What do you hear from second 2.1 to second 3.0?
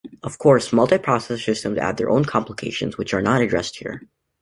complications,